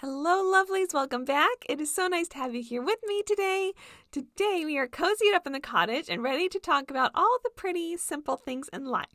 Hello, 0.00 0.44
lovelies. 0.44 0.94
Welcome 0.94 1.24
back. 1.24 1.64
It 1.68 1.80
is 1.80 1.92
so 1.92 2.06
nice 2.06 2.28
to 2.28 2.38
have 2.38 2.54
you 2.54 2.62
here 2.62 2.84
with 2.84 3.00
me 3.08 3.24
today. 3.24 3.72
Today, 4.12 4.62
we 4.64 4.78
are 4.78 4.86
cozied 4.86 5.34
up 5.34 5.44
in 5.44 5.52
the 5.52 5.58
cottage 5.58 6.08
and 6.08 6.22
ready 6.22 6.48
to 6.50 6.60
talk 6.60 6.88
about 6.88 7.10
all 7.16 7.38
the 7.42 7.50
pretty, 7.56 7.96
simple 7.96 8.36
things 8.36 8.68
in 8.72 8.84
life. 8.84 9.08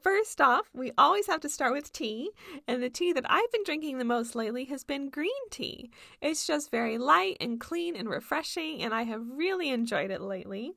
First 0.00 0.40
off, 0.40 0.70
we 0.72 0.92
always 0.96 1.26
have 1.26 1.40
to 1.40 1.48
start 1.48 1.72
with 1.72 1.92
tea, 1.92 2.30
and 2.68 2.80
the 2.80 2.88
tea 2.88 3.12
that 3.12 3.26
I've 3.28 3.50
been 3.50 3.64
drinking 3.64 3.98
the 3.98 4.04
most 4.04 4.36
lately 4.36 4.64
has 4.66 4.84
been 4.84 5.10
green 5.10 5.48
tea. 5.50 5.90
It's 6.20 6.46
just 6.46 6.70
very 6.70 6.98
light 6.98 7.38
and 7.40 7.58
clean 7.58 7.96
and 7.96 8.08
refreshing, 8.08 8.80
and 8.80 8.94
I 8.94 9.02
have 9.02 9.26
really 9.28 9.70
enjoyed 9.70 10.12
it 10.12 10.20
lately. 10.20 10.76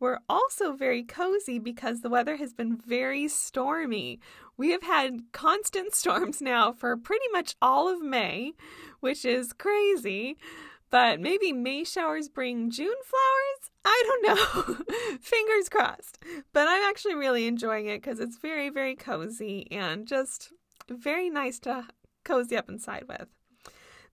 We're 0.00 0.20
also 0.30 0.72
very 0.72 1.02
cozy 1.02 1.58
because 1.58 2.00
the 2.00 2.08
weather 2.08 2.36
has 2.36 2.54
been 2.54 2.76
very 2.76 3.28
stormy. 3.28 4.18
We 4.56 4.70
have 4.70 4.82
had 4.82 5.24
constant 5.32 5.94
storms 5.94 6.40
now 6.40 6.72
for 6.72 6.96
pretty 6.96 7.26
much 7.32 7.54
all 7.60 7.88
of 7.88 8.00
May, 8.00 8.54
which 9.00 9.24
is 9.26 9.52
crazy. 9.52 10.38
But 10.88 11.20
maybe 11.20 11.52
May 11.52 11.84
showers 11.84 12.28
bring 12.28 12.70
June 12.70 12.96
flowers? 13.04 13.70
I 13.84 14.02
don't 14.06 14.26
know. 14.26 14.96
Fingers 15.20 15.68
crossed. 15.68 16.18
But 16.52 16.66
I'm 16.66 16.82
actually 16.88 17.14
really 17.14 17.46
enjoying 17.46 17.86
it 17.86 18.02
because 18.02 18.18
it's 18.18 18.38
very, 18.38 18.70
very 18.70 18.96
cozy 18.96 19.68
and 19.70 20.06
just 20.08 20.52
very 20.88 21.30
nice 21.30 21.60
to 21.60 21.86
cozy 22.24 22.56
up 22.56 22.68
inside 22.68 23.04
with. 23.06 23.28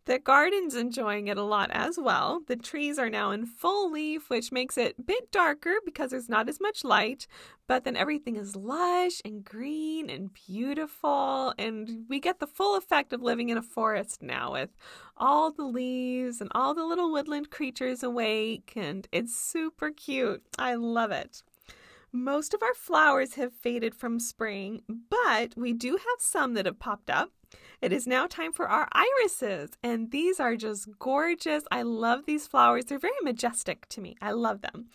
The 0.07 0.19
garden's 0.19 0.73
enjoying 0.73 1.27
it 1.27 1.37
a 1.37 1.43
lot 1.43 1.69
as 1.73 1.99
well. 1.99 2.39
The 2.47 2.55
trees 2.55 2.97
are 2.97 3.09
now 3.09 3.31
in 3.31 3.45
full 3.45 3.91
leaf, 3.91 4.29
which 4.29 4.53
makes 4.53 4.77
it 4.77 4.95
a 4.97 5.01
bit 5.01 5.33
darker 5.33 5.75
because 5.83 6.11
there's 6.11 6.29
not 6.29 6.47
as 6.47 6.61
much 6.61 6.85
light, 6.85 7.27
but 7.67 7.83
then 7.83 7.97
everything 7.97 8.37
is 8.37 8.55
lush 8.55 9.21
and 9.25 9.43
green 9.43 10.09
and 10.09 10.31
beautiful, 10.47 11.53
and 11.57 12.05
we 12.07 12.21
get 12.21 12.39
the 12.39 12.47
full 12.47 12.77
effect 12.77 13.11
of 13.11 13.21
living 13.21 13.49
in 13.49 13.57
a 13.57 13.61
forest 13.61 14.21
now 14.21 14.53
with 14.53 14.69
all 15.17 15.51
the 15.51 15.65
leaves 15.65 16.39
and 16.39 16.49
all 16.55 16.73
the 16.73 16.85
little 16.85 17.11
woodland 17.11 17.49
creatures 17.49 18.01
awake, 18.01 18.71
and 18.77 19.09
it's 19.11 19.35
super 19.35 19.91
cute. 19.91 20.41
I 20.57 20.75
love 20.75 21.11
it. 21.11 21.43
Most 22.13 22.53
of 22.53 22.63
our 22.63 22.73
flowers 22.73 23.33
have 23.33 23.51
faded 23.51 23.93
from 23.93 24.21
spring, 24.21 24.83
but 24.87 25.53
we 25.57 25.73
do 25.73 25.97
have 25.97 26.19
some 26.19 26.53
that 26.53 26.65
have 26.65 26.79
popped 26.79 27.09
up. 27.09 27.31
It 27.81 27.93
is 27.93 28.07
now 28.07 28.25
time 28.25 28.53
for 28.53 28.67
our 28.67 28.87
irises, 28.91 29.69
and 29.83 30.09
these 30.11 30.39
are 30.39 30.55
just 30.55 30.89
gorgeous. 30.97 31.63
I 31.71 31.83
love 31.83 32.25
these 32.25 32.47
flowers. 32.47 32.85
They're 32.85 32.97
very 32.97 33.13
majestic 33.21 33.87
to 33.89 34.01
me. 34.01 34.15
I 34.21 34.31
love 34.31 34.61
them. 34.61 34.87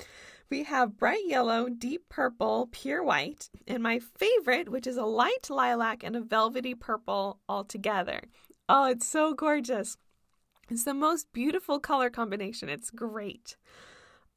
We 0.50 0.64
have 0.64 0.98
bright 0.98 1.24
yellow, 1.26 1.68
deep 1.68 2.08
purple, 2.08 2.68
pure 2.72 3.02
white, 3.02 3.48
and 3.66 3.82
my 3.82 4.00
favorite, 4.00 4.68
which 4.68 4.86
is 4.86 4.96
a 4.96 5.04
light 5.04 5.48
lilac 5.48 6.02
and 6.02 6.14
a 6.14 6.20
velvety 6.20 6.74
purple 6.74 7.38
all 7.48 7.64
together. 7.64 8.20
Oh, 8.68 8.84
it's 8.86 9.06
so 9.06 9.32
gorgeous. 9.32 9.96
It's 10.68 10.84
the 10.84 10.92
most 10.92 11.32
beautiful 11.32 11.78
color 11.78 12.10
combination. 12.10 12.68
It's 12.68 12.90
great. 12.90 13.56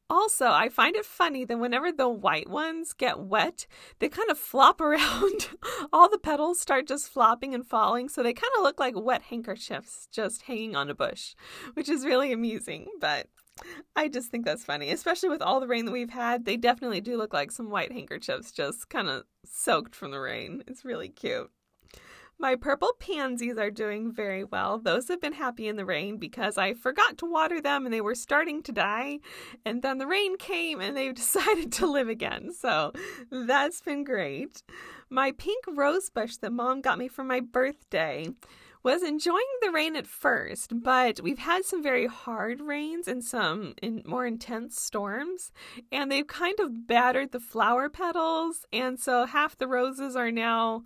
Also, 0.09 0.47
I 0.47 0.69
find 0.69 0.95
it 0.95 1.05
funny 1.05 1.45
that 1.45 1.57
whenever 1.57 1.91
the 1.91 2.07
white 2.07 2.49
ones 2.49 2.93
get 2.93 3.19
wet, 3.19 3.65
they 3.99 4.07
kind 4.07 4.29
of 4.29 4.37
flop 4.51 4.79
around. 4.79 5.49
All 5.91 6.09
the 6.09 6.19
petals 6.19 6.59
start 6.59 6.87
just 6.87 7.09
flopping 7.09 7.53
and 7.55 7.65
falling, 7.65 8.09
so 8.09 8.21
they 8.21 8.33
kind 8.33 8.51
of 8.57 8.63
look 8.63 8.79
like 8.79 8.93
wet 8.95 9.23
handkerchiefs 9.23 10.07
just 10.11 10.43
hanging 10.43 10.75
on 10.75 10.89
a 10.89 10.95
bush, 10.95 11.35
which 11.73 11.89
is 11.89 12.05
really 12.05 12.31
amusing, 12.31 12.87
but 12.99 13.27
I 13.95 14.09
just 14.09 14.29
think 14.29 14.45
that's 14.45 14.65
funny, 14.65 14.91
especially 14.91 15.29
with 15.29 15.41
all 15.41 15.59
the 15.59 15.67
rain 15.67 15.85
that 15.85 15.91
we've 15.91 16.09
had. 16.09 16.45
They 16.45 16.57
definitely 16.57 17.01
do 17.01 17.17
look 17.17 17.33
like 17.33 17.51
some 17.51 17.69
white 17.69 17.91
handkerchiefs 17.91 18.51
just 18.51 18.89
kind 18.89 19.07
of 19.07 19.23
soaked 19.45 19.95
from 19.95 20.11
the 20.11 20.19
rain. 20.19 20.63
It's 20.67 20.85
really 20.85 21.09
cute. 21.09 21.49
My 22.37 22.55
purple 22.55 22.91
pansies 22.99 23.57
are 23.57 23.71
doing 23.71 24.11
very 24.11 24.43
well. 24.43 24.77
Those 24.77 25.07
have 25.07 25.21
been 25.21 25.33
happy 25.33 25.67
in 25.67 25.77
the 25.77 25.85
rain 25.85 26.17
because 26.17 26.57
I 26.57 26.73
forgot 26.73 27.17
to 27.19 27.25
water 27.25 27.61
them 27.61 27.85
and 27.85 27.93
they 27.93 28.01
were 28.01 28.15
starting 28.15 28.61
to 28.63 28.71
die. 28.71 29.19
And 29.65 29.81
then 29.81 29.99
the 29.99 30.07
rain 30.07 30.37
came 30.37 30.81
and 30.81 30.97
they've 30.97 31.15
decided 31.25 31.71
to 31.73 31.87
live 31.87 32.09
again. 32.09 32.51
So 32.51 32.91
that's 33.31 33.81
been 33.81 34.03
great. 34.03 34.63
My 35.09 35.31
pink 35.31 35.63
rose 35.67 36.09
bush 36.09 36.35
that 36.37 36.51
mom 36.51 36.81
got 36.81 36.97
me 36.97 37.07
for 37.07 37.23
my 37.23 37.39
birthday 37.39 38.27
was 38.85 39.01
enjoying 39.01 39.41
the 39.63 39.71
rain 39.71 39.95
at 39.95 40.05
first, 40.05 40.83
but 40.83 41.19
we've 41.19 41.39
had 41.39 41.65
some 41.65 41.81
very 41.81 42.05
hard 42.05 42.61
rains 42.61 43.07
and 43.07 43.23
some 43.23 43.73
in 43.81 44.03
more 44.05 44.27
intense 44.27 44.79
storms, 44.79 45.51
and 45.91 46.11
they've 46.11 46.27
kind 46.27 46.59
of 46.59 46.85
battered 46.85 47.31
the 47.31 47.39
flower 47.39 47.89
petals, 47.89 48.67
and 48.71 48.99
so 48.99 49.25
half 49.25 49.57
the 49.57 49.67
roses 49.67 50.15
are 50.15 50.31
now 50.31 50.83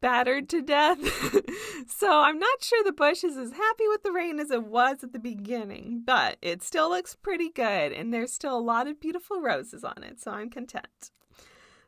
battered 0.00 0.48
to 0.50 0.62
death. 0.62 0.98
so 1.86 2.20
I'm 2.20 2.38
not 2.38 2.62
sure 2.62 2.82
the 2.82 2.92
bush 2.92 3.24
is 3.24 3.36
as 3.36 3.52
happy 3.52 3.88
with 3.88 4.02
the 4.02 4.12
rain 4.12 4.38
as 4.38 4.50
it 4.50 4.64
was 4.64 5.02
at 5.04 5.12
the 5.12 5.18
beginning, 5.18 6.02
but 6.04 6.36
it 6.42 6.62
still 6.62 6.90
looks 6.90 7.14
pretty 7.14 7.50
good 7.50 7.92
and 7.92 8.12
there's 8.12 8.32
still 8.32 8.56
a 8.56 8.60
lot 8.60 8.86
of 8.86 9.00
beautiful 9.00 9.40
roses 9.40 9.84
on 9.84 10.02
it, 10.02 10.20
so 10.20 10.30
I'm 10.30 10.50
content. 10.50 11.10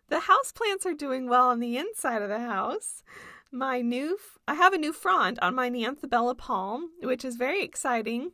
The 0.08 0.20
house 0.20 0.52
plants 0.52 0.84
are 0.84 0.94
doing 0.94 1.28
well 1.28 1.48
on 1.48 1.60
the 1.60 1.76
inside 1.78 2.22
of 2.22 2.28
the 2.28 2.40
house. 2.40 3.02
My 3.50 3.80
new 3.80 4.18
I 4.48 4.54
have 4.54 4.72
a 4.72 4.78
new 4.78 4.92
frond 4.92 5.38
on 5.40 5.54
my 5.54 5.70
Neanthe 5.70 6.08
bella 6.08 6.34
palm, 6.34 6.90
which 7.02 7.24
is 7.24 7.36
very 7.36 7.62
exciting, 7.62 8.32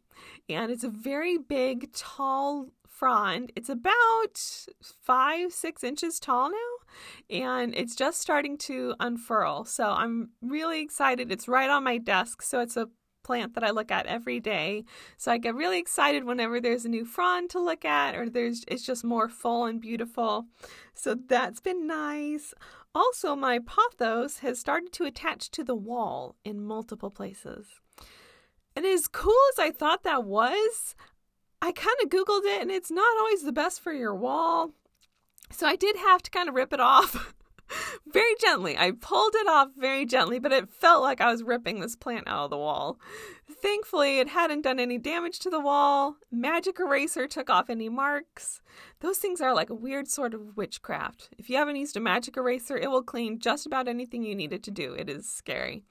and 0.48 0.70
it's 0.70 0.84
a 0.84 0.88
very 0.88 1.38
big, 1.38 1.92
tall 1.92 2.68
frond. 2.98 3.52
It's 3.54 3.68
about 3.68 4.66
five, 4.82 5.52
six 5.52 5.84
inches 5.84 6.18
tall 6.18 6.50
now 6.50 6.78
and 7.30 7.74
it's 7.76 7.94
just 7.94 8.20
starting 8.20 8.58
to 8.58 8.94
unfurl. 8.98 9.64
So 9.64 9.90
I'm 9.90 10.30
really 10.42 10.80
excited. 10.80 11.30
It's 11.30 11.48
right 11.48 11.70
on 11.70 11.84
my 11.84 11.98
desk, 11.98 12.42
so 12.42 12.60
it's 12.60 12.76
a 12.76 12.88
plant 13.22 13.54
that 13.54 13.64
I 13.64 13.70
look 13.70 13.90
at 13.90 14.06
every 14.06 14.40
day. 14.40 14.84
So 15.16 15.30
I 15.30 15.38
get 15.38 15.54
really 15.54 15.78
excited 15.78 16.24
whenever 16.24 16.60
there's 16.60 16.84
a 16.84 16.88
new 16.88 17.04
frond 17.04 17.50
to 17.50 17.60
look 17.60 17.84
at 17.84 18.14
or 18.14 18.28
there's 18.30 18.64
it's 18.66 18.84
just 18.84 19.04
more 19.04 19.28
full 19.28 19.66
and 19.66 19.80
beautiful. 19.80 20.46
So 20.94 21.14
that's 21.14 21.60
been 21.60 21.86
nice. 21.86 22.54
Also, 22.94 23.36
my 23.36 23.58
pothos 23.58 24.38
has 24.38 24.58
started 24.58 24.92
to 24.94 25.04
attach 25.04 25.50
to 25.52 25.62
the 25.62 25.74
wall 25.74 26.36
in 26.44 26.60
multiple 26.60 27.10
places. 27.10 27.66
And 28.74 28.86
as 28.86 29.08
cool 29.08 29.42
as 29.52 29.58
I 29.58 29.70
thought 29.72 30.04
that 30.04 30.24
was, 30.24 30.94
I 31.60 31.72
kind 31.72 31.96
of 32.02 32.10
Googled 32.10 32.44
it 32.44 32.62
and 32.62 32.70
it's 32.70 32.90
not 32.90 33.16
always 33.18 33.42
the 33.42 33.52
best 33.52 33.80
for 33.80 33.92
your 33.92 34.14
wall. 34.14 34.72
So 35.50 35.66
I 35.66 35.76
did 35.76 35.96
have 35.96 36.22
to 36.22 36.30
kind 36.30 36.48
of 36.48 36.54
rip 36.54 36.72
it 36.72 36.80
off 36.80 37.34
very 38.06 38.34
gently. 38.40 38.76
I 38.76 38.92
pulled 38.92 39.34
it 39.34 39.48
off 39.48 39.68
very 39.76 40.04
gently, 40.04 40.38
but 40.38 40.52
it 40.52 40.68
felt 40.68 41.02
like 41.02 41.20
I 41.20 41.30
was 41.30 41.42
ripping 41.42 41.80
this 41.80 41.96
plant 41.96 42.28
out 42.28 42.44
of 42.44 42.50
the 42.50 42.58
wall. 42.58 42.98
Thankfully, 43.50 44.18
it 44.18 44.28
hadn't 44.28 44.62
done 44.62 44.78
any 44.78 44.98
damage 44.98 45.38
to 45.40 45.50
the 45.50 45.60
wall. 45.60 46.16
Magic 46.30 46.78
eraser 46.78 47.26
took 47.26 47.50
off 47.50 47.70
any 47.70 47.88
marks. 47.88 48.60
Those 49.00 49.18
things 49.18 49.40
are 49.40 49.54
like 49.54 49.70
a 49.70 49.74
weird 49.74 50.08
sort 50.08 50.34
of 50.34 50.56
witchcraft. 50.56 51.30
If 51.38 51.50
you 51.50 51.56
haven't 51.56 51.76
used 51.76 51.96
a 51.96 52.00
magic 52.00 52.36
eraser, 52.36 52.76
it 52.76 52.90
will 52.90 53.02
clean 53.02 53.40
just 53.40 53.66
about 53.66 53.88
anything 53.88 54.22
you 54.22 54.34
need 54.34 54.52
it 54.52 54.62
to 54.64 54.70
do. 54.70 54.94
It 54.94 55.08
is 55.08 55.28
scary. 55.28 55.82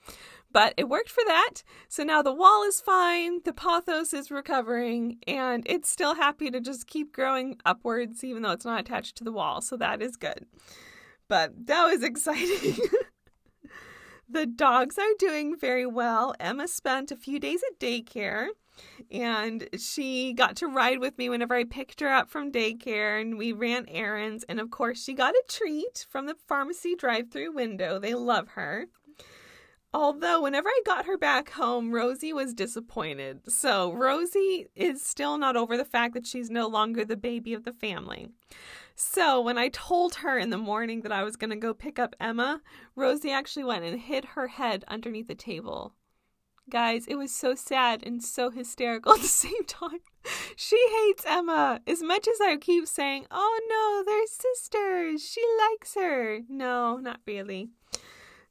But 0.58 0.74
it 0.76 0.90
worked 0.90 1.12
for 1.12 1.22
that. 1.28 1.62
So 1.88 2.04
now 2.04 2.24
the 2.24 2.34
wall 2.34 2.64
is 2.64 2.82
fine, 2.82 3.42
the 3.46 3.54
pothos 3.54 4.12
is 4.12 4.32
recovering, 4.32 5.20
and 5.28 5.64
it's 5.68 5.88
still 5.88 6.16
happy 6.16 6.50
to 6.50 6.60
just 6.60 6.88
keep 6.88 7.14
growing 7.14 7.60
upwards, 7.64 8.24
even 8.24 8.42
though 8.42 8.54
it's 8.54 8.66
not 8.66 8.80
attached 8.80 9.18
to 9.18 9.24
the 9.24 9.32
wall. 9.32 9.62
So 9.62 9.78
that 9.78 10.02
is 10.02 10.16
good. 10.16 10.48
But 11.28 11.68
that 11.68 11.86
was 11.86 12.02
exciting. 12.12 12.76
the 14.28 14.48
dogs 14.48 14.98
are 14.98 15.14
doing 15.20 15.56
very 15.56 15.86
well. 15.86 16.34
Emma 16.40 16.68
spent 16.68 17.12
a 17.12 17.16
few 17.16 17.40
days 17.40 17.62
at 17.72 17.80
daycare 17.80 18.48
and 19.12 19.70
she 19.78 20.34
got 20.34 20.56
to 20.56 20.66
ride 20.66 20.98
with 20.98 21.20
me 21.20 21.30
whenever 21.30 21.54
I 21.54 21.66
picked 21.66 22.00
her 22.00 22.10
up 22.10 22.32
from 22.32 22.52
daycare 22.52 23.22
and 23.22 23.38
we 23.38 23.52
ran 23.52 23.86
errands 23.90 24.44
and 24.50 24.60
of 24.60 24.72
course 24.72 25.04
she 25.04 25.14
got 25.14 25.36
a 25.36 25.44
treat 25.48 26.08
from 26.10 26.26
the 26.26 26.36
pharmacy 26.48 26.96
drive-through 26.96 27.54
window. 27.54 28.00
They 28.00 28.16
love 28.16 28.48
her. 28.56 28.88
Although, 30.00 30.44
whenever 30.44 30.70
I 30.70 30.82
got 30.86 31.08
her 31.08 31.18
back 31.18 31.50
home, 31.50 31.92
Rosie 31.92 32.32
was 32.32 32.54
disappointed. 32.54 33.52
So, 33.52 33.92
Rosie 33.92 34.68
is 34.76 35.02
still 35.02 35.40
not 35.40 35.58
over 35.58 35.76
the 35.76 35.84
fact 35.84 36.14
that 36.14 36.28
she's 36.28 36.52
no 36.52 36.68
longer 36.68 37.04
the 37.04 37.18
baby 37.18 37.52
of 37.56 37.64
the 37.64 37.74
family. 37.74 38.28
So, 38.94 39.42
when 39.42 39.58
I 39.58 39.70
told 39.70 40.14
her 40.18 40.38
in 40.38 40.52
the 40.52 40.58
morning 40.60 41.02
that 41.02 41.12
I 41.12 41.24
was 41.24 41.36
going 41.36 41.50
to 41.50 41.56
go 41.56 41.74
pick 41.74 41.98
up 41.98 42.16
Emma, 42.20 42.62
Rosie 42.96 43.32
actually 43.32 43.64
went 43.64 43.86
and 43.86 44.00
hid 44.00 44.24
her 44.36 44.50
head 44.50 44.86
underneath 44.88 45.28
the 45.28 45.34
table. 45.34 45.96
Guys, 46.70 47.08
it 47.08 47.16
was 47.16 47.34
so 47.34 47.56
sad 47.56 48.04
and 48.06 48.24
so 48.24 48.52
hysterical 48.52 49.14
at 49.16 49.22
the 49.22 49.28
same 49.28 49.66
time. 49.66 50.02
She 50.56 50.78
hates 51.08 51.26
Emma. 51.26 51.82
As 51.88 52.04
much 52.04 52.28
as 52.28 52.40
I 52.40 52.56
keep 52.58 52.88
saying, 52.88 53.26
oh 53.32 53.60
no, 53.68 54.04
they're 54.06 54.28
sisters. 54.28 55.28
She 55.28 55.42
likes 55.58 55.96
her. 55.96 56.42
No, 56.48 56.98
not 56.98 57.22
really 57.26 57.72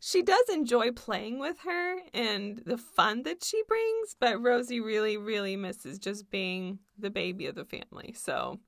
she 0.01 0.23
does 0.23 0.49
enjoy 0.49 0.93
playing 0.93 1.39
with 1.39 1.61
her 1.61 1.97
and 2.13 2.63
the 2.65 2.79
fun 2.79 3.23
that 3.25 3.43
she 3.43 3.63
brings, 3.67 4.17
but 4.19 4.43
Rosie 4.43 4.81
really, 4.81 5.17
really 5.17 5.57
misses 5.57 5.99
just 5.99 6.31
being 6.31 6.79
the 6.99 7.11
baby 7.11 7.47
of 7.47 7.55
the 7.55 7.65
family. 7.65 8.15
So, 8.17 8.61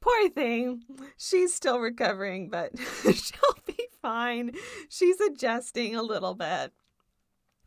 poor 0.00 0.28
thing. 0.30 0.82
She's 1.16 1.54
still 1.54 1.78
recovering, 1.78 2.50
but 2.50 2.78
she'll 3.02 3.58
be 3.66 3.88
fine. 4.00 4.52
She's 4.88 5.20
adjusting 5.20 5.96
a 5.96 6.02
little 6.02 6.34
bit. 6.34 6.72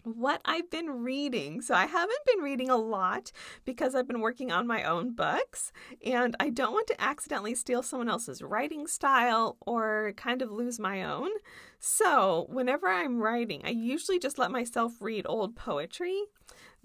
What 0.03 0.41
I've 0.45 0.69
been 0.69 0.89
reading. 0.89 1.61
So, 1.61 1.73
I 1.73 1.85
haven't 1.85 2.25
been 2.25 2.43
reading 2.43 2.69
a 2.69 2.77
lot 2.77 3.31
because 3.65 3.95
I've 3.95 4.07
been 4.07 4.21
working 4.21 4.51
on 4.51 4.67
my 4.67 4.83
own 4.83 5.13
books, 5.13 5.71
and 6.05 6.35
I 6.39 6.49
don't 6.49 6.73
want 6.73 6.87
to 6.87 7.01
accidentally 7.01 7.55
steal 7.55 7.83
someone 7.83 8.09
else's 8.09 8.41
writing 8.41 8.87
style 8.87 9.57
or 9.61 10.13
kind 10.15 10.41
of 10.41 10.51
lose 10.51 10.79
my 10.79 11.03
own. 11.03 11.29
So, 11.79 12.47
whenever 12.49 12.87
I'm 12.87 13.19
writing, 13.19 13.61
I 13.65 13.69
usually 13.69 14.19
just 14.19 14.37
let 14.37 14.51
myself 14.51 14.93
read 15.01 15.25
old 15.27 15.55
poetry. 15.55 16.23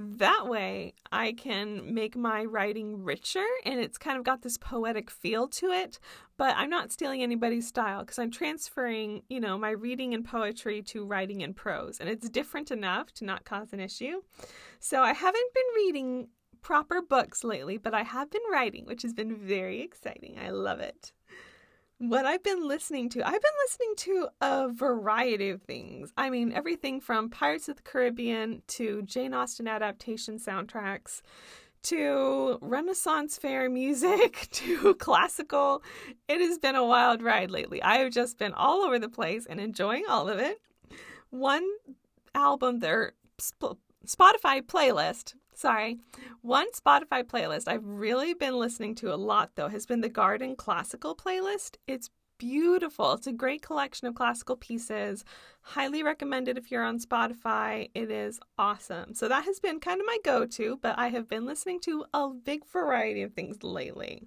That 0.00 0.47
way, 0.47 0.95
I 1.11 1.33
can 1.33 1.93
make 1.93 2.17
my 2.17 2.45
writing 2.45 3.03
richer 3.03 3.45
and 3.65 3.81
it's 3.81 3.99
kind 3.99 4.17
of 4.17 4.23
got 4.23 4.43
this 4.43 4.56
poetic 4.56 5.11
feel 5.11 5.49
to 5.49 5.73
it, 5.73 5.99
but 6.37 6.55
I'm 6.56 6.71
not 6.71 6.93
stealing 6.93 7.21
anybody's 7.21 7.67
style 7.67 8.05
because 8.05 8.19
I'm 8.21 8.31
transferring, 8.31 9.23
you 9.29 9.41
know, 9.41 9.59
my 9.59 9.71
reading 9.71 10.15
and 10.15 10.25
poetry 10.25 10.83
to 10.83 11.05
writing 11.05 11.43
and 11.43 11.56
prose, 11.56 11.99
and 11.99 12.09
it's 12.09 12.29
different 12.29 12.71
enough 12.71 13.12
to 13.15 13.25
not 13.25 13.45
cause 13.45 13.73
an 13.73 13.81
issue. 13.81 14.23
So 14.79 15.03
I 15.03 15.12
haven't 15.12 15.55
been 15.55 15.75
reading 15.75 16.29
proper 16.62 17.03
books 17.03 17.43
lately, 17.43 17.77
but 17.77 17.93
I 17.93 18.03
have 18.03 18.31
been 18.31 18.43
writing, 18.53 18.87
which 18.87 19.03
has 19.03 19.12
been 19.12 19.35
very 19.35 19.81
exciting. 19.83 20.39
I 20.39 20.50
love 20.50 20.79
it. 20.79 21.12
What 22.00 22.27
I've 22.27 22.45
been 22.45 22.69
listening 22.69 23.09
to, 23.11 23.27
I've 23.27 23.43
been 23.43 23.50
listening 23.67 23.95
to 23.97 24.29
a 24.41 24.69
variety 24.69 25.50
of 25.50 25.62
things. 25.62 26.12
I 26.17 26.31
mean, 26.31 26.53
everything 26.53 27.00
from 27.00 27.29
Pirates 27.29 27.69
of 27.69 27.75
the 27.75 27.83
Caribbean 27.83 28.62
to 28.69 29.03
Jane 29.03 29.35
Austen 29.35 29.67
adaptation 29.67 30.39
soundtracks 30.39 31.23
to 31.83 32.59
Renaissance 32.61 33.37
fair 33.37 33.69
music 33.69 34.47
to 34.53 34.95
classical. 34.95 35.83
It 36.29 36.41
has 36.41 36.56
been 36.59 36.77
a 36.77 36.85
wild 36.85 37.21
ride 37.21 37.50
lately. 37.50 37.83
I 37.83 37.97
have 37.97 38.12
just 38.12 38.39
been 38.39 38.55
all 38.55 38.83
over 38.83 39.00
the 39.00 39.09
place 39.09 39.45
and 39.45 39.59
enjoying 39.59 40.05
all 40.09 40.29
of 40.29 40.39
it. 40.39 40.61
One 41.31 41.69
album, 42.33 42.79
their 42.79 43.15
Spotify 43.41 44.62
playlist 44.62 45.35
Sorry. 45.58 45.99
One 46.43 46.70
Spotify 46.70 47.25
playlist 47.25 47.66
I've 47.66 47.84
really 47.84 48.32
been 48.32 48.56
listening 48.56 48.94
to 48.96 49.12
a 49.12 49.16
lot, 49.16 49.56
though, 49.56 49.66
has 49.66 49.87
been 49.87 50.02
the 50.02 50.08
Garden 50.08 50.55
Classical 50.55 51.16
playlist. 51.16 51.78
It's 51.88 52.10
beautiful. 52.38 53.14
It's 53.14 53.26
a 53.26 53.32
great 53.32 53.60
collection 53.60 54.06
of 54.06 54.14
classical 54.14 54.55
pieces. 54.55 55.25
Highly 55.62 56.05
recommended 56.05 56.58
if 56.58 56.70
you're 56.70 56.84
on 56.84 57.00
Spotify. 57.00 57.90
It 57.93 58.08
is 58.08 58.38
awesome. 58.56 59.14
So 59.14 59.26
that 59.26 59.46
has 59.46 59.58
been 59.58 59.81
kind 59.81 60.00
of 60.00 60.06
my 60.06 60.19
go 60.22 60.46
to, 60.46 60.78
but 60.81 60.96
I 60.96 61.08
have 61.08 61.28
been 61.28 61.44
listening 61.44 61.81
to 61.81 62.04
a 62.14 62.28
big 62.28 62.64
variety 62.64 63.22
of 63.22 63.32
things 63.32 63.64
lately. 63.64 64.22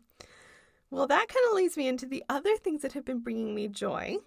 Well, 0.90 1.08
that 1.08 1.30
kind 1.30 1.46
of 1.48 1.56
leads 1.56 1.78
me 1.78 1.88
into 1.88 2.06
the 2.06 2.26
other 2.28 2.58
things 2.58 2.82
that 2.82 2.92
have 2.92 3.06
been 3.06 3.20
bringing 3.20 3.56
me 3.56 3.70
joy. 3.70 4.18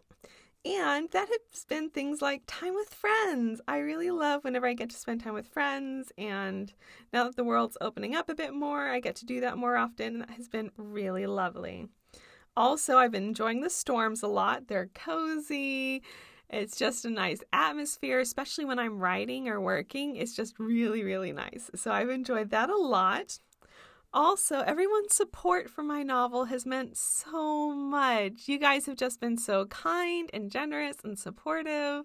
And 0.65 1.11
that 1.11 1.29
has 1.29 1.65
been 1.67 1.91
things 1.91 2.23
like 2.23 2.43
time 2.47 2.75
with 2.75 2.89
friends. 2.89 3.61
I 3.69 3.79
really 3.79 4.11
love 4.11 4.45
whenever 4.45 4.67
I 4.67 4.73
get 4.73 4.89
to 4.91 4.97
spend 4.97 5.23
time 5.23 5.35
with 5.35 5.47
friends. 5.47 6.11
And 6.17 6.73
now 7.13 7.25
that 7.25 7.37
the 7.37 7.45
world's 7.45 7.77
opening 7.83 8.15
up 8.15 8.31
a 8.31 8.35
bit 8.35 8.55
more, 8.55 8.89
I 8.89 9.01
get 9.01 9.17
to 9.17 9.27
do 9.27 9.41
that 9.41 9.59
more 9.59 9.77
often. 9.77 10.21
That 10.21 10.31
has 10.31 10.49
been 10.49 10.71
really 10.79 11.27
lovely. 11.27 11.89
Also, 12.57 12.97
I've 12.97 13.11
been 13.11 13.25
enjoying 13.25 13.61
the 13.61 13.69
storms 13.69 14.23
a 14.23 14.29
lot. 14.29 14.69
They're 14.69 14.91
cozy. 14.95 16.03
It's 16.49 16.77
just 16.77 17.05
a 17.05 17.11
nice 17.11 17.43
atmosphere, 17.53 18.21
especially 18.21 18.65
when 18.65 18.79
I'm 18.79 18.99
writing 18.99 19.49
or 19.49 19.61
working. 19.61 20.17
It's 20.17 20.35
just 20.35 20.59
really, 20.59 21.03
really 21.03 21.33
nice. 21.33 21.71
So 21.75 21.91
I've 21.91 22.11
enjoyed 22.11 22.51
that 22.51 22.71
a 22.71 22.77
lot. 22.77 23.39
Also, 24.15 24.61
everyone's 24.61 25.13
support 25.13 25.69
for 25.69 25.83
my 25.83 26.05
novel 26.05 26.45
has 26.45 26.65
meant 26.65 26.97
so 26.97 27.75
much. 27.75 28.47
You 28.47 28.59
guys 28.59 28.87
have 28.87 28.97
just 28.97 29.21
been 29.21 29.37
so 29.37 29.67
kind 29.67 30.31
and 30.33 30.53
generous 30.53 30.99
and 31.03 31.19
supportive 31.19 32.05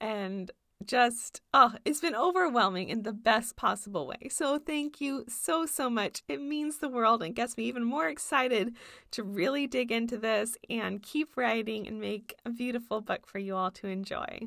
and 0.00 0.52
just 0.86 1.40
oh 1.52 1.74
it's 1.84 2.00
been 2.00 2.14
overwhelming 2.14 2.88
in 2.88 3.02
the 3.02 3.12
best 3.12 3.56
possible 3.56 4.06
way. 4.06 4.28
So 4.30 4.60
thank 4.60 5.00
you 5.00 5.24
so 5.26 5.66
so 5.66 5.90
much. 5.90 6.22
It 6.28 6.40
means 6.40 6.78
the 6.78 6.88
world 6.88 7.24
and 7.24 7.34
gets 7.34 7.56
me 7.56 7.64
even 7.64 7.82
more 7.82 8.08
excited 8.08 8.76
to 9.10 9.24
really 9.24 9.66
dig 9.66 9.90
into 9.90 10.16
this 10.16 10.56
and 10.70 11.02
keep 11.02 11.36
writing 11.36 11.88
and 11.88 12.00
make 12.00 12.36
a 12.46 12.50
beautiful 12.50 13.00
book 13.00 13.26
for 13.26 13.40
you 13.40 13.56
all 13.56 13.72
to 13.72 13.88
enjoy 13.88 14.42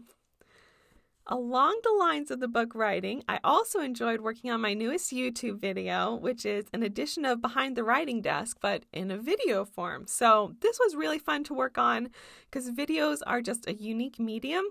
Along 1.28 1.80
the 1.84 1.96
lines 2.00 2.32
of 2.32 2.40
the 2.40 2.48
book 2.48 2.74
writing, 2.74 3.24
I 3.30 3.40
also 3.44 3.80
enjoyed 3.80 4.22
working 4.22 4.50
on 4.50 4.60
my 4.60 4.74
newest 4.74 5.14
YouTube 5.14 5.60
video, 5.60 6.16
which 6.16 6.46
is 6.46 6.66
an 6.74 6.82
edition 6.82 7.26
of 7.26 7.42
Behind 7.42 7.78
the 7.78 7.84
Writing 7.84 8.22
Desk, 8.22 8.58
but 8.60 8.84
in 8.92 9.12
a 9.12 9.18
video 9.18 9.64
form. 9.64 10.08
So, 10.08 10.56
this 10.62 10.80
was 10.80 10.96
really 10.96 11.20
fun 11.20 11.44
to 11.46 11.54
work 11.54 11.78
on 11.78 12.10
because 12.50 12.72
videos 12.72 13.20
are 13.28 13.42
just 13.42 13.68
a 13.68 13.74
unique 13.74 14.20
medium. 14.20 14.66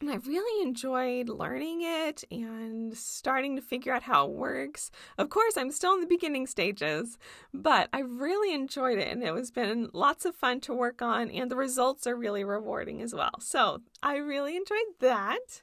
And 0.00 0.10
I 0.10 0.16
really 0.16 0.62
enjoyed 0.62 1.28
learning 1.28 1.80
it 1.82 2.22
and 2.30 2.96
starting 2.96 3.56
to 3.56 3.62
figure 3.62 3.92
out 3.92 4.04
how 4.04 4.26
it 4.26 4.32
works. 4.32 4.92
Of 5.18 5.28
course, 5.28 5.56
I'm 5.56 5.72
still 5.72 5.94
in 5.94 6.00
the 6.00 6.06
beginning 6.06 6.46
stages, 6.46 7.18
but 7.52 7.88
I 7.92 8.00
really 8.00 8.54
enjoyed 8.54 8.98
it 8.98 9.08
and 9.08 9.24
it 9.24 9.34
has 9.34 9.50
been 9.50 9.90
lots 9.92 10.24
of 10.24 10.36
fun 10.36 10.60
to 10.60 10.72
work 10.72 11.02
on, 11.02 11.30
and 11.30 11.50
the 11.50 11.56
results 11.56 12.06
are 12.06 12.14
really 12.14 12.44
rewarding 12.44 13.02
as 13.02 13.12
well. 13.12 13.40
So 13.40 13.80
I 14.02 14.16
really 14.16 14.56
enjoyed 14.56 14.78
that. 15.00 15.62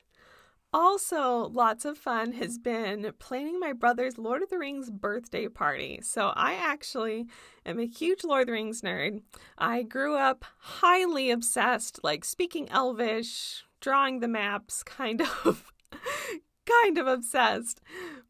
Also, 0.73 1.49
lots 1.53 1.85
of 1.85 1.97
fun 1.97 2.33
has 2.33 2.57
been 2.57 3.09
planning 3.17 3.61
my 3.61 3.71
brother's 3.71 4.17
Lord 4.17 4.43
of 4.43 4.49
the 4.49 4.59
Rings 4.59 4.89
birthday 4.89 5.47
party. 5.47 6.01
So, 6.03 6.33
I 6.35 6.55
actually 6.55 7.27
am 7.65 7.79
a 7.79 7.85
huge 7.85 8.25
Lord 8.25 8.41
of 8.41 8.47
the 8.47 8.51
Rings 8.51 8.81
nerd. 8.81 9.21
I 9.57 9.83
grew 9.83 10.17
up 10.17 10.43
highly 10.57 11.31
obsessed, 11.31 12.03
like 12.03 12.25
speaking 12.25 12.67
Elvish, 12.67 13.63
drawing 13.85 14.19
the 14.19 14.27
maps, 14.27 14.81
kind 14.81 15.21
of, 15.45 15.71
kind 16.65 16.97
of 16.97 17.05
obsessed. 17.05 17.81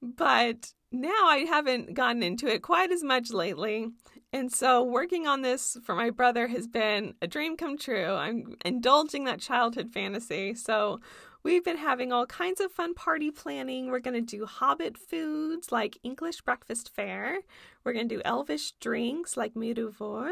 But 0.01 0.73
now 0.91 1.27
I 1.27 1.45
haven't 1.47 1.93
gotten 1.93 2.21
into 2.21 2.47
it 2.47 2.61
quite 2.61 2.91
as 2.91 3.01
much 3.01 3.31
lately. 3.31 3.87
And 4.33 4.51
so, 4.51 4.83
working 4.83 5.27
on 5.27 5.43
this 5.43 5.77
for 5.85 5.95
my 5.95 6.09
brother 6.09 6.47
has 6.49 6.67
been 6.67 7.13
a 7.21 7.27
dream 7.27 7.55
come 7.55 7.77
true. 7.77 8.11
I'm 8.11 8.55
indulging 8.65 9.23
that 9.23 9.39
childhood 9.39 9.93
fantasy. 9.93 10.55
So, 10.55 10.99
we've 11.41 11.63
been 11.63 11.77
having 11.77 12.11
all 12.11 12.25
kinds 12.25 12.59
of 12.59 12.73
fun 12.73 12.93
party 12.93 13.31
planning. 13.31 13.89
We're 13.89 13.99
going 13.99 14.25
to 14.25 14.37
do 14.37 14.45
hobbit 14.45 14.97
foods 14.97 15.71
like 15.71 15.97
English 16.03 16.41
breakfast 16.41 16.93
fare. 16.93 17.39
We're 17.85 17.93
going 17.93 18.09
to 18.09 18.15
do 18.15 18.21
elvish 18.25 18.73
drinks 18.81 19.37
like 19.37 19.53
Miruvor. 19.53 20.31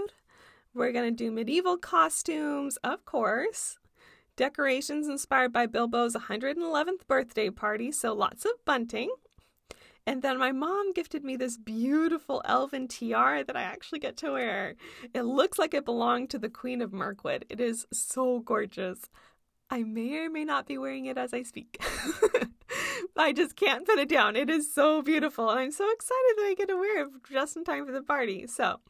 We're 0.74 0.92
going 0.92 1.16
to 1.16 1.24
do 1.24 1.32
medieval 1.32 1.78
costumes, 1.78 2.76
of 2.84 3.06
course 3.06 3.78
decorations 4.36 5.08
inspired 5.08 5.54
by 5.54 5.66
Bilbo's 5.68 6.16
111th 6.16 7.08
birthday 7.08 7.50
party, 7.50 7.92
so 7.92 8.14
lots 8.14 8.46
of 8.46 8.52
bunting. 8.66 9.10
And 10.06 10.22
then 10.22 10.38
my 10.38 10.52
mom 10.52 10.92
gifted 10.92 11.24
me 11.24 11.38
this 11.38 11.58
beautiful 11.58 12.42
elven 12.44 12.88
tiara 12.88 13.44
that 13.46 13.56
I 13.56 13.62
actually 13.62 14.00
get 14.00 14.18
to 14.18 14.34
wear. 14.34 14.76
It 15.14 15.22
looks 15.22 15.58
like 15.58 15.74
it 15.74 15.86
belonged 15.86 16.30
to 16.32 16.40
the 16.40 16.50
Queen 16.50 16.82
of 16.82 16.92
Mirkwood. 16.92 17.46
It 17.50 17.62
is 17.62 17.86
so 17.94 18.40
gorgeous. 18.40 19.10
I 19.74 19.82
may 19.82 20.20
or 20.20 20.30
may 20.30 20.46
not 20.46 20.68
be 20.68 20.78
wearing 20.78 21.08
it 21.08 21.18
as 21.18 21.34
I 21.34 21.42
speak. 21.42 21.84
I 23.18 23.34
just 23.34 23.56
can't 23.56 23.88
put 23.88 23.98
it 23.98 24.08
down. 24.08 24.36
It 24.36 24.48
is 24.48 24.72
so 24.72 25.02
beautiful. 25.02 25.50
And 25.50 25.60
I'm 25.60 25.72
so 25.72 25.92
excited 25.92 26.34
that 26.38 26.46
I 26.48 26.54
get 26.56 26.68
to 26.68 26.76
wear 26.76 27.06
it 27.06 27.10
just 27.32 27.58
in 27.58 27.64
time 27.64 27.88
for 27.88 27.92
the 27.92 28.04
party. 28.04 28.46
So 28.46 28.82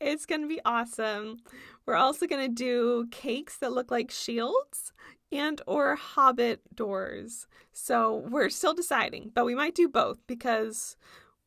it's 0.00 0.24
going 0.24 0.40
to 0.40 0.48
be 0.48 0.58
awesome. 0.64 1.40
We're 1.84 1.96
also 1.96 2.26
going 2.26 2.40
to 2.48 2.54
do 2.54 3.06
cakes 3.10 3.58
that 3.58 3.72
look 3.72 3.90
like 3.90 4.10
shields 4.10 4.94
and 5.30 5.60
or 5.66 5.94
hobbit 5.94 6.74
doors. 6.74 7.46
So 7.74 8.24
we're 8.30 8.48
still 8.48 8.72
deciding, 8.72 9.32
but 9.34 9.44
we 9.44 9.54
might 9.54 9.74
do 9.74 9.90
both 9.90 10.26
because 10.26 10.96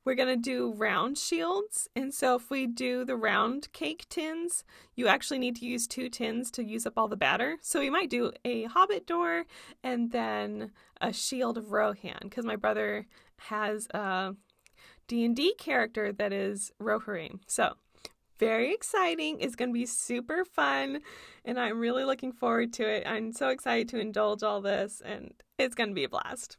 we're 0.05 0.15
going 0.15 0.29
to 0.29 0.35
do 0.35 0.73
round 0.73 1.17
shields. 1.17 1.87
And 1.95 2.13
so 2.13 2.35
if 2.35 2.49
we 2.49 2.67
do 2.67 3.05
the 3.05 3.15
round 3.15 3.71
cake 3.73 4.05
tins, 4.09 4.63
you 4.95 5.07
actually 5.07 5.39
need 5.39 5.55
to 5.57 5.65
use 5.65 5.87
two 5.87 6.09
tins 6.09 6.51
to 6.51 6.63
use 6.63 6.85
up 6.85 6.93
all 6.97 7.07
the 7.07 7.15
batter. 7.15 7.57
So 7.61 7.79
we 7.79 7.89
might 7.89 8.09
do 8.09 8.31
a 8.43 8.63
hobbit 8.65 9.07
door 9.07 9.45
and 9.83 10.11
then 10.11 10.71
a 11.01 11.13
shield 11.13 11.57
of 11.57 11.71
Rohan 11.71 12.19
because 12.23 12.45
my 12.45 12.55
brother 12.55 13.07
has 13.37 13.87
a 13.91 14.35
D&D 15.07 15.55
character 15.55 16.11
that 16.13 16.33
is 16.33 16.71
Rohirrim. 16.81 17.39
So 17.47 17.73
very 18.39 18.73
exciting. 18.73 19.39
It's 19.39 19.55
going 19.55 19.69
to 19.69 19.73
be 19.73 19.85
super 19.85 20.43
fun, 20.43 20.99
and 21.45 21.59
I'm 21.59 21.79
really 21.79 22.03
looking 22.03 22.33
forward 22.33 22.73
to 22.73 22.83
it. 22.83 23.07
I'm 23.07 23.31
so 23.31 23.49
excited 23.49 23.87
to 23.89 23.99
indulge 23.99 24.43
all 24.43 24.59
this, 24.59 25.01
and 25.05 25.33
it's 25.57 25.75
going 25.75 25.89
to 25.89 25.95
be 25.95 26.03
a 26.03 26.09
blast. 26.09 26.57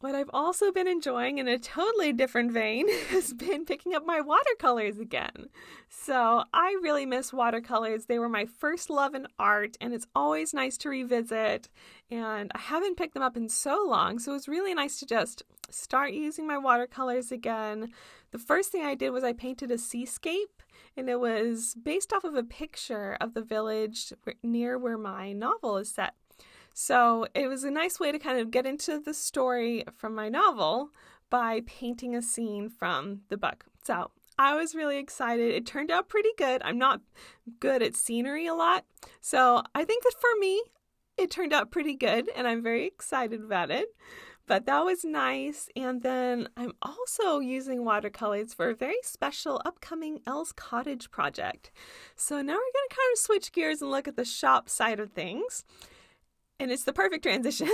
What 0.00 0.14
I've 0.14 0.30
also 0.32 0.72
been 0.72 0.88
enjoying 0.88 1.36
in 1.36 1.46
a 1.46 1.58
totally 1.58 2.14
different 2.14 2.52
vein 2.52 2.88
has 3.10 3.34
been 3.34 3.66
picking 3.66 3.94
up 3.94 4.06
my 4.06 4.22
watercolors 4.22 4.98
again. 4.98 5.50
So, 5.90 6.44
I 6.54 6.78
really 6.82 7.04
miss 7.04 7.34
watercolors. 7.34 8.06
They 8.06 8.18
were 8.18 8.30
my 8.30 8.46
first 8.46 8.88
love 8.88 9.14
in 9.14 9.26
art, 9.38 9.76
and 9.78 9.92
it's 9.92 10.06
always 10.14 10.54
nice 10.54 10.78
to 10.78 10.88
revisit. 10.88 11.68
And 12.10 12.50
I 12.54 12.60
haven't 12.60 12.96
picked 12.96 13.12
them 13.12 13.22
up 13.22 13.36
in 13.36 13.50
so 13.50 13.84
long, 13.86 14.18
so 14.18 14.32
it 14.32 14.36
was 14.36 14.48
really 14.48 14.72
nice 14.72 14.98
to 15.00 15.06
just 15.06 15.42
start 15.68 16.12
using 16.12 16.46
my 16.46 16.56
watercolors 16.56 17.30
again. 17.30 17.92
The 18.30 18.38
first 18.38 18.72
thing 18.72 18.82
I 18.82 18.94
did 18.94 19.10
was 19.10 19.22
I 19.22 19.34
painted 19.34 19.70
a 19.70 19.76
seascape, 19.76 20.62
and 20.96 21.10
it 21.10 21.20
was 21.20 21.74
based 21.74 22.14
off 22.14 22.24
of 22.24 22.34
a 22.34 22.42
picture 22.42 23.18
of 23.20 23.34
the 23.34 23.42
village 23.42 24.14
near 24.42 24.78
where 24.78 24.96
my 24.96 25.34
novel 25.34 25.76
is 25.76 25.90
set. 25.90 26.14
So 26.74 27.26
it 27.34 27.48
was 27.48 27.64
a 27.64 27.70
nice 27.70 28.00
way 28.00 28.12
to 28.12 28.18
kind 28.18 28.38
of 28.38 28.50
get 28.50 28.66
into 28.66 28.98
the 28.98 29.14
story 29.14 29.84
from 29.96 30.14
my 30.14 30.28
novel 30.28 30.90
by 31.28 31.62
painting 31.66 32.14
a 32.14 32.22
scene 32.22 32.68
from 32.68 33.20
the 33.28 33.36
book. 33.36 33.64
So 33.84 34.10
I 34.38 34.54
was 34.56 34.74
really 34.74 34.98
excited. 34.98 35.54
It 35.54 35.66
turned 35.66 35.90
out 35.90 36.08
pretty 36.08 36.30
good. 36.36 36.62
I'm 36.64 36.78
not 36.78 37.00
good 37.60 37.82
at 37.82 37.94
scenery 37.94 38.46
a 38.46 38.54
lot. 38.54 38.84
So 39.20 39.62
I 39.74 39.84
think 39.84 40.02
that 40.04 40.14
for 40.20 40.30
me, 40.38 40.62
it 41.16 41.30
turned 41.30 41.52
out 41.52 41.70
pretty 41.70 41.94
good 41.94 42.30
and 42.34 42.48
I'm 42.48 42.62
very 42.62 42.86
excited 42.86 43.42
about 43.42 43.70
it. 43.70 43.88
But 44.46 44.66
that 44.66 44.84
was 44.84 45.04
nice. 45.04 45.68
And 45.76 46.02
then 46.02 46.48
I'm 46.56 46.72
also 46.82 47.38
using 47.38 47.84
watercolors 47.84 48.52
for 48.52 48.70
a 48.70 48.74
very 48.74 48.98
special 49.04 49.60
upcoming 49.64 50.20
Elle's 50.26 50.50
Cottage 50.50 51.10
project. 51.10 51.70
So 52.16 52.36
now 52.36 52.54
we're 52.54 52.58
going 52.58 52.88
to 52.88 52.96
kind 52.96 53.12
of 53.12 53.18
switch 53.18 53.52
gears 53.52 53.80
and 53.82 53.90
look 53.90 54.08
at 54.08 54.16
the 54.16 54.24
shop 54.24 54.68
side 54.68 54.98
of 54.98 55.12
things. 55.12 55.64
And 56.60 56.70
it's 56.70 56.84
the 56.84 56.92
perfect 56.92 57.22
transition 57.22 57.68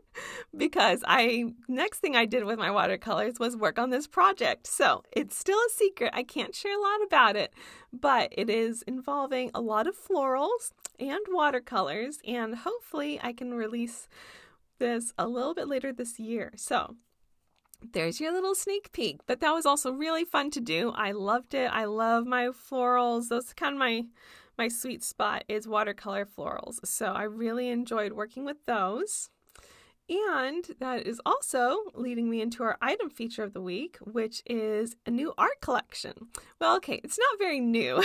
because 0.56 1.02
I 1.04 1.52
next 1.66 1.98
thing 1.98 2.14
I 2.14 2.26
did 2.26 2.44
with 2.44 2.60
my 2.60 2.70
watercolors 2.70 3.40
was 3.40 3.56
work 3.56 3.76
on 3.76 3.90
this 3.90 4.06
project. 4.06 4.68
So 4.68 5.02
it's 5.10 5.36
still 5.36 5.58
a 5.58 5.70
secret. 5.74 6.12
I 6.14 6.22
can't 6.22 6.54
share 6.54 6.78
a 6.78 6.80
lot 6.80 7.02
about 7.04 7.34
it, 7.34 7.52
but 7.92 8.32
it 8.32 8.48
is 8.48 8.82
involving 8.82 9.50
a 9.52 9.60
lot 9.60 9.88
of 9.88 9.96
florals 9.98 10.72
and 11.00 11.20
watercolors, 11.28 12.18
and 12.24 12.54
hopefully 12.54 13.18
I 13.20 13.32
can 13.32 13.54
release 13.54 14.08
this 14.78 15.12
a 15.18 15.26
little 15.26 15.52
bit 15.52 15.66
later 15.66 15.92
this 15.92 16.20
year. 16.20 16.52
So 16.54 16.94
there's 17.92 18.20
your 18.20 18.32
little 18.32 18.54
sneak 18.54 18.92
peek. 18.92 19.20
But 19.26 19.40
that 19.40 19.52
was 19.52 19.66
also 19.66 19.92
really 19.92 20.24
fun 20.24 20.50
to 20.52 20.60
do. 20.60 20.92
I 20.94 21.12
loved 21.12 21.54
it. 21.54 21.70
I 21.72 21.84
love 21.84 22.26
my 22.26 22.48
florals. 22.48 23.28
Those 23.28 23.52
kind 23.54 23.74
of 23.74 23.78
my 23.78 24.04
my 24.60 24.68
sweet 24.68 25.02
spot 25.02 25.42
is 25.48 25.66
watercolor 25.66 26.26
florals. 26.26 26.84
So 26.84 27.06
I 27.06 27.22
really 27.22 27.70
enjoyed 27.70 28.12
working 28.12 28.44
with 28.44 28.58
those. 28.66 29.30
And 30.10 30.66
that 30.80 31.06
is 31.06 31.18
also 31.24 31.78
leading 31.94 32.28
me 32.28 32.42
into 32.42 32.62
our 32.64 32.76
item 32.82 33.08
feature 33.08 33.42
of 33.42 33.54
the 33.54 33.62
week, 33.62 33.96
which 34.02 34.42
is 34.44 34.96
a 35.06 35.10
new 35.10 35.32
art 35.38 35.62
collection. 35.62 36.12
Well, 36.60 36.76
okay, 36.76 37.00
it's 37.02 37.18
not 37.18 37.38
very 37.38 37.58
new, 37.58 38.02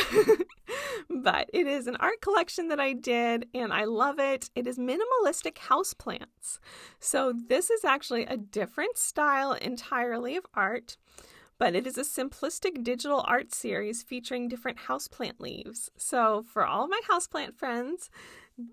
but 1.09 1.49
it 1.51 1.67
is 1.67 1.87
an 1.87 1.97
art 1.97 2.21
collection 2.21 2.69
that 2.69 2.79
I 2.79 2.93
did 2.93 3.47
and 3.53 3.73
I 3.73 3.83
love 3.83 4.17
it. 4.17 4.49
It 4.55 4.65
is 4.65 4.77
minimalistic 4.77 5.55
houseplants. 5.55 6.59
So, 7.01 7.33
this 7.49 7.69
is 7.69 7.83
actually 7.83 8.25
a 8.27 8.37
different 8.37 8.97
style 8.97 9.51
entirely 9.51 10.37
of 10.37 10.45
art 10.53 10.95
but 11.57 11.75
it 11.75 11.87
is 11.87 11.97
a 11.97 12.01
simplistic 12.01 12.83
digital 12.83 13.23
art 13.27 13.53
series 13.53 14.03
featuring 14.03 14.47
different 14.47 14.77
houseplant 14.87 15.39
leaves. 15.39 15.89
So, 15.97 16.43
for 16.51 16.65
all 16.65 16.87
my 16.87 16.99
houseplant 17.09 17.55
friends, 17.55 18.09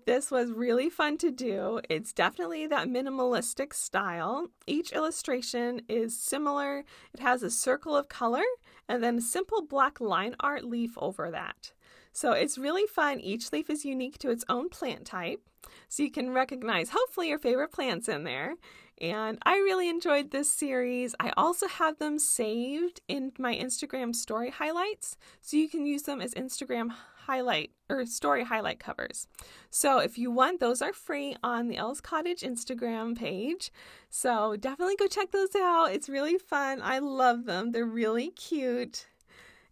this 0.05 0.31
was 0.31 0.51
really 0.51 0.89
fun 0.89 1.17
to 1.17 1.31
do. 1.31 1.81
It's 1.89 2.13
definitely 2.13 2.67
that 2.67 2.87
minimalistic 2.87 3.73
style. 3.73 4.47
Each 4.65 4.93
illustration 4.93 5.81
is 5.89 6.17
similar. 6.17 6.85
It 7.13 7.19
has 7.19 7.43
a 7.43 7.49
circle 7.49 7.95
of 7.95 8.07
color 8.07 8.43
and 8.87 9.03
then 9.03 9.17
a 9.17 9.21
simple 9.21 9.61
black 9.61 9.99
line 9.99 10.35
art 10.39 10.63
leaf 10.63 10.97
over 10.97 11.29
that. 11.31 11.73
So 12.13 12.31
it's 12.31 12.57
really 12.57 12.87
fun. 12.87 13.19
Each 13.19 13.51
leaf 13.51 13.69
is 13.69 13.83
unique 13.83 14.17
to 14.19 14.29
its 14.29 14.45
own 14.47 14.69
plant 14.69 15.05
type. 15.05 15.41
So 15.89 16.03
you 16.03 16.11
can 16.11 16.31
recognize 16.31 16.89
hopefully 16.89 17.29
your 17.29 17.39
favorite 17.39 17.71
plants 17.71 18.07
in 18.07 18.23
there. 18.23 18.55
And 19.01 19.37
I 19.43 19.55
really 19.55 19.89
enjoyed 19.89 20.31
this 20.31 20.51
series. 20.51 21.15
I 21.19 21.33
also 21.35 21.67
have 21.67 21.99
them 21.99 22.19
saved 22.19 23.01
in 23.07 23.31
my 23.37 23.55
Instagram 23.55 24.15
story 24.15 24.49
highlights, 24.51 25.17
so 25.41 25.57
you 25.57 25.67
can 25.67 25.85
use 25.85 26.03
them 26.03 26.21
as 26.21 26.33
Instagram 26.33 26.91
highlight 27.25 27.71
or 27.89 28.05
story 28.05 28.43
highlight 28.43 28.79
covers. 28.79 29.27
So 29.69 29.99
if 29.99 30.17
you 30.17 30.29
want, 30.29 30.59
those 30.59 30.81
are 30.81 30.93
free 30.93 31.35
on 31.43 31.67
the 31.67 31.77
Elle's 31.77 32.01
Cottage 32.01 32.41
Instagram 32.41 33.17
page. 33.17 33.71
So 34.09 34.55
definitely 34.55 34.95
go 34.97 35.07
check 35.07 35.31
those 35.31 35.55
out. 35.55 35.91
It's 35.91 36.09
really 36.09 36.37
fun. 36.37 36.81
I 36.81 36.99
love 36.99 37.45
them. 37.45 37.71
They're 37.71 37.85
really 37.85 38.29
cute. 38.29 39.07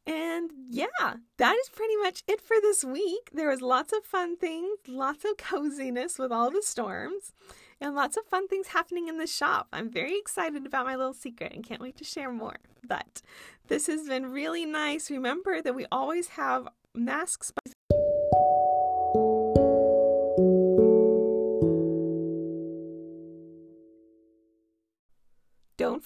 And 0.07 0.49
yeah, 0.69 1.15
that 1.37 1.55
is 1.55 1.69
pretty 1.69 1.95
much 1.97 2.23
it 2.27 2.41
for 2.41 2.57
this 2.59 2.83
week. 2.83 3.29
There 3.33 3.49
was 3.49 3.61
lots 3.61 3.93
of 3.93 4.03
fun 4.03 4.35
things, 4.35 4.79
lots 4.87 5.23
of 5.25 5.37
coziness 5.37 6.17
with 6.17 6.31
all 6.31 6.49
the 6.49 6.63
storms 6.63 7.33
and 7.81 7.95
lots 7.95 8.15
of 8.15 8.25
fun 8.25 8.47
things 8.47 8.67
happening 8.67 9.07
in 9.07 9.17
the 9.17 9.27
shop. 9.27 9.67
I'm 9.73 9.89
very 9.89 10.17
excited 10.17 10.65
about 10.65 10.85
my 10.85 10.95
little 10.95 11.13
secret 11.13 11.53
and 11.53 11.63
can't 11.63 11.81
wait 11.81 11.97
to 11.97 12.03
share 12.03 12.31
more. 12.31 12.57
But 12.87 13.21
this 13.67 13.87
has 13.87 14.07
been 14.07 14.31
really 14.31 14.65
nice. 14.65 15.09
Remember 15.09 15.61
that 15.61 15.75
we 15.75 15.87
always 15.91 16.29
have 16.29 16.67
masks 16.93 17.51
Don't 17.51 18.70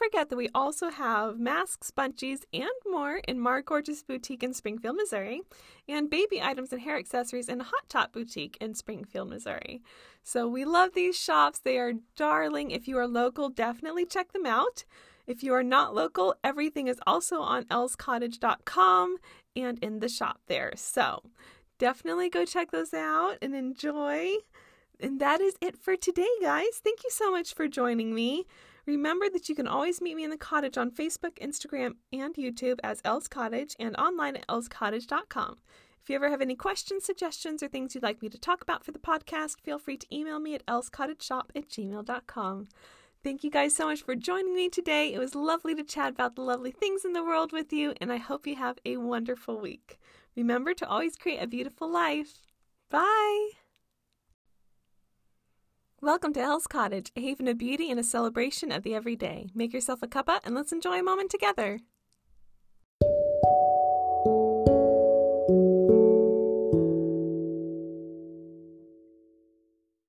forget 0.05 0.29
that 0.29 0.35
we 0.35 0.49
also 0.53 0.89
have 0.89 1.39
masks, 1.39 1.91
bunchies, 1.91 2.43
and 2.53 2.69
more 2.85 3.21
in 3.27 3.39
Mar 3.39 3.63
Gorgeous 3.63 4.03
Boutique 4.03 4.43
in 4.43 4.53
Springfield, 4.53 4.97
Missouri, 4.97 5.41
and 5.89 6.11
baby 6.11 6.39
items 6.41 6.71
and 6.71 6.81
hair 6.81 6.97
accessories 6.97 7.49
in 7.49 7.59
Hot 7.59 7.89
Top 7.89 8.13
Boutique 8.13 8.55
in 8.61 8.75
Springfield, 8.75 9.29
Missouri. 9.29 9.81
So 10.21 10.47
we 10.47 10.63
love 10.63 10.91
these 10.93 11.17
shops. 11.17 11.59
They 11.59 11.79
are 11.79 11.93
darling. 12.15 12.69
If 12.69 12.87
you 12.87 12.99
are 12.99 13.07
local, 13.07 13.49
definitely 13.49 14.05
check 14.05 14.31
them 14.31 14.45
out. 14.45 14.85
If 15.25 15.41
you 15.41 15.53
are 15.55 15.63
not 15.63 15.95
local, 15.95 16.35
everything 16.43 16.87
is 16.87 16.99
also 17.07 17.39
on 17.39 17.63
ellescottage.com 17.65 19.17
and 19.55 19.79
in 19.79 19.99
the 20.01 20.09
shop 20.09 20.39
there. 20.45 20.73
So 20.75 21.23
definitely 21.79 22.29
go 22.29 22.45
check 22.45 22.69
those 22.69 22.93
out 22.93 23.37
and 23.41 23.55
enjoy. 23.55 24.33
And 24.99 25.19
that 25.19 25.41
is 25.41 25.55
it 25.61 25.79
for 25.79 25.95
today, 25.95 26.29
guys. 26.43 26.79
Thank 26.83 27.03
you 27.03 27.09
so 27.09 27.31
much 27.31 27.55
for 27.55 27.67
joining 27.67 28.13
me. 28.13 28.45
Remember 28.85 29.29
that 29.29 29.49
you 29.49 29.55
can 29.55 29.67
always 29.67 30.01
meet 30.01 30.15
me 30.15 30.23
in 30.23 30.29
the 30.29 30.37
cottage 30.37 30.77
on 30.77 30.91
Facebook, 30.91 31.39
Instagram, 31.39 31.95
and 32.13 32.35
YouTube 32.35 32.79
as 32.83 33.01
Elle's 33.03 33.27
Cottage 33.27 33.75
and 33.79 33.95
online 33.97 34.35
at 34.35 34.47
ellescottage.com. 34.47 35.57
If 36.03 36.09
you 36.09 36.15
ever 36.15 36.29
have 36.29 36.41
any 36.41 36.55
questions, 36.55 37.03
suggestions, 37.03 37.63
or 37.63 37.67
things 37.67 37.95
you'd 37.95 38.03
like 38.03 38.21
me 38.21 38.29
to 38.29 38.37
talk 38.37 38.61
about 38.61 38.85
for 38.85 38.91
the 38.91 38.99
podcast, 38.99 39.61
feel 39.63 39.79
free 39.79 39.97
to 39.97 40.15
email 40.15 40.39
me 40.39 40.53
at 40.53 40.63
ellescottageshop 40.67 41.45
at 41.55 41.67
gmail.com. 41.67 42.67
Thank 43.23 43.43
you 43.43 43.49
guys 43.49 43.75
so 43.75 43.87
much 43.87 44.03
for 44.03 44.13
joining 44.13 44.53
me 44.53 44.69
today. 44.69 45.11
It 45.11 45.17
was 45.17 45.33
lovely 45.33 45.73
to 45.73 45.83
chat 45.83 46.11
about 46.11 46.35
the 46.35 46.43
lovely 46.43 46.69
things 46.69 47.05
in 47.05 47.13
the 47.13 47.23
world 47.23 47.51
with 47.51 47.73
you, 47.73 47.95
and 47.99 48.13
I 48.13 48.17
hope 48.17 48.45
you 48.45 48.55
have 48.55 48.77
a 48.85 48.97
wonderful 48.97 49.59
week. 49.59 49.97
Remember 50.35 50.75
to 50.75 50.87
always 50.87 51.15
create 51.15 51.41
a 51.41 51.47
beautiful 51.47 51.91
life. 51.91 52.43
Bye! 52.91 53.64
Welcome 56.05 56.33
to 56.33 56.39
Elle's 56.39 56.67
Cottage, 56.67 57.11
a 57.15 57.19
haven 57.19 57.47
of 57.47 57.57
beauty 57.57 57.89
and 57.89 57.99
a 57.99 58.03
celebration 58.03 58.71
of 58.71 58.83
the 58.83 58.93
everyday. 58.93 59.49
Make 59.55 59.73
yourself 59.73 60.03
a 60.03 60.07
cuppa 60.07 60.39
and 60.43 60.53
let's 60.53 60.71
enjoy 60.71 60.99
a 60.99 61.03
moment 61.03 61.31
together. 61.31 61.79